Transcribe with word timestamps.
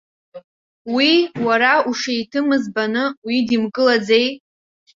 Уи, 0.95 1.11
уара 1.45 1.73
ушеҭымыз 1.89 2.63
баны 2.73 3.03
уидимкылаӡеи? 3.25 4.27